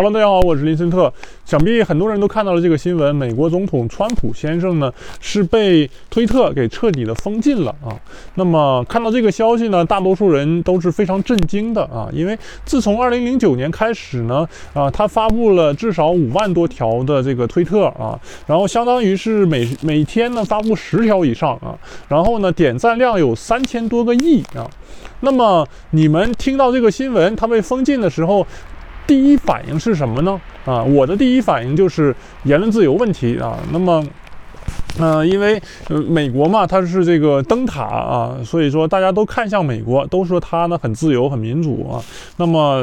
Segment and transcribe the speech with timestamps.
[0.00, 1.12] Hello，大家好，我是林森特。
[1.44, 7.92] 想必很多人都看到了这个新闻，美国总统川普先生呢是被推特给彻底的封禁了啊。
[8.36, 21.76] 那么看到这个消息呢，大多数人都是非常震惊的啊，因为自从2009年开始呢，啊，他发布了至少五万多条的这个推特啊，然后相当于是每每天呢发布十条以上啊，
[22.08, 24.66] 然后呢点赞量有三千多个亿啊。
[25.22, 28.46] 那么你们听到这个新闻，他被封禁的时候？
[29.10, 30.40] 第一反应是什么呢？
[30.64, 32.14] 啊，我的第一反应就是
[32.44, 33.58] 言论自由问题啊。
[33.72, 34.00] 那么。
[35.00, 42.02] 嗯，因为呃，美国嘛，它是这个灯塔啊，所以说大家都看向美国，都说它呢很自由、很民主啊。
[42.36, 42.82] 那么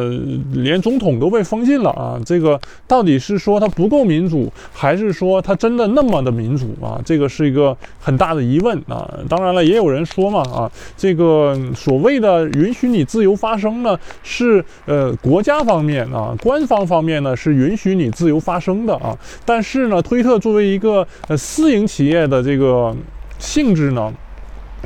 [0.54, 7.00] 连总统都被封禁了啊，这个到底是说它不够民主，还是说它真的那么的民主啊？
[7.06, 9.08] 这个是一个很大的疑问啊。
[9.30, 19.16] 当然了，也有人说嘛啊，这个所谓的允许你自由发声呢，是呃国家方面啊，官方方面呢是允许你自由发声的啊。
[19.46, 22.96] 但是呢，推特作为一个呃私营企企业的这个
[23.40, 24.14] 性质呢？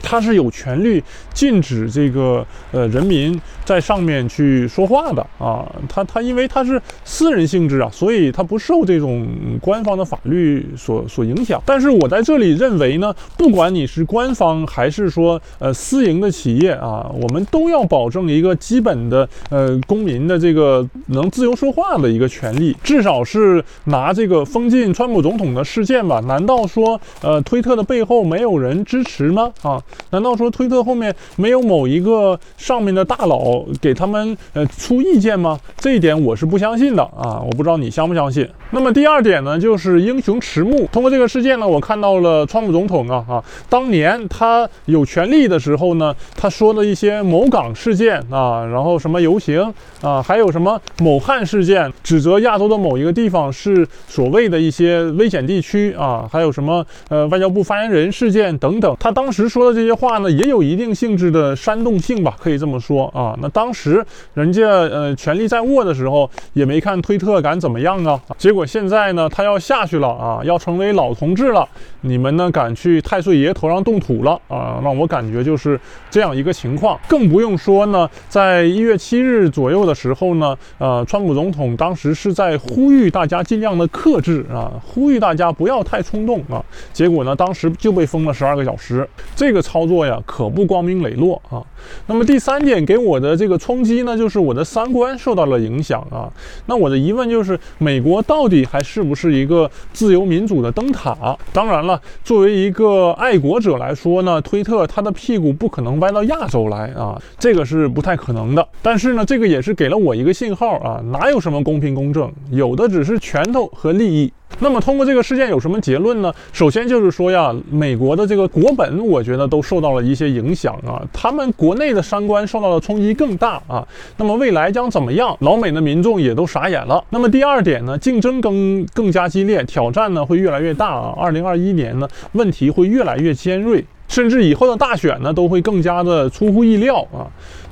[0.02, 1.04] 他是有权利
[1.34, 9.28] 禁止这个呃人民在上面去说话的啊，他他因为他是私人性质啊，所以他不受这种
[9.62, 11.62] 官方的法律所所影响。
[11.66, 26.20] 但是我在这里认为呢，不管你是官方还是说呃私营的企业啊，我们都要保证一个基本的呃公民的这个能自由说话的一个权利，至少是拿这个封禁川普总统的事件吧？
[26.22, 29.52] 难道说呃推特的背后没有人支持吗？
[29.62, 29.81] 啊？
[30.12, 35.60] 难道说推特后面没有某一个上面的大佬给他们呃出意见吗？
[35.78, 37.42] 这一点我是不相信的啊！
[37.42, 38.48] 我不知道你相不相信。
[38.72, 40.86] 那么第二点呢，就是英雄迟暮。
[40.92, 59.71] 通过这个事件呢，我看到了川普总统啊啊，当年他有权利的时候呢，他说的一些某港事件啊，然后什么游行啊，还有什么某汉事件，指责亚洲的某一个地方是所谓的一些危险地区啊，还有什么呃外交部发言人事件等等，他当时说。
[59.74, 63.38] 这些话呢，也有一定性质的煽动性吧，可以这么说啊。
[63.42, 68.20] 那当时人家呃权力在握的时候，也没看推特敢怎么样啊。
[68.38, 71.66] 结果现在呢，他要下去了啊，要成为老同志了，
[72.02, 74.80] 你们呢敢去太岁爷头上动土了啊？
[74.84, 75.80] 让我感觉就是
[76.10, 77.00] 这样一个情况。
[77.08, 86.62] 更不用说呢，在一月七日左右的时候呢，呃，川普总统当时是在呼吁大家尽量的克制啊，呼吁大家不要太冲动啊。
[86.92, 89.61] 结果呢，当时就被封了十二个小时，这个。
[89.62, 91.62] 操作呀，可不光明磊落啊。
[92.08, 96.32] 那么第三点给我的这个冲击呢，就是我的三观受到了影响啊。
[96.66, 101.38] 那我的疑问就是，美国到底还是不是一个自由民主的灯塔？
[101.52, 108.68] 当然了，作为一个爱国者来说呢，推特它的屁股不可能歪到亚洲来啊，这个是不太可能的。
[108.82, 114.32] 但是呢，这个也是给了我一个信号啊，哪有什么公平公正，有的只是拳头和利益。
[114.60, 116.32] 那么通过这个事件有什么结论呢？
[116.54, 123.88] 首先就是说呀，美国的这个国本，我觉得都受到了一些影响啊，他们国内的三观受到的冲击更大啊。
[124.18, 125.36] 那么未来将怎么样？
[125.40, 127.04] 老美的民众也都傻眼了。
[127.10, 131.14] 那么第二点呢，竞争更更加激烈，挑战呢会越来越大啊。
[131.18, 133.84] 二零二一年呢，问题会越来越尖锐。
[134.12, 137.24] 甚至以后的大选呢，都会更加的出乎意料啊。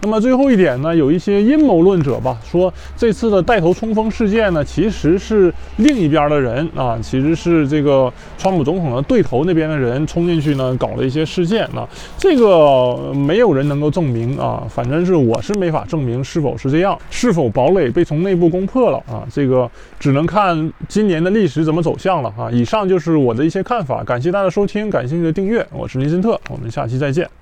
[0.01, 11.85] 那么最后一点呢，有一些阴谋论者吧，说这次的带头冲锋事件呢，其实是另一边的人啊，其实是这个川普总统的对头那边的人冲进去呢，搞了一些事件啊。
[12.17, 19.27] 这个没有人能够证明啊，反正是我是没法证明是否是这样，是否堡垒被从内部攻破了啊？
[19.29, 19.69] 这个
[19.99, 22.49] 只能看今年的历史怎么走向了啊。
[22.49, 27.38] 以上就是我的一些看法，感谢大家收听，感谢您的订阅，我是林森特我们下期再见。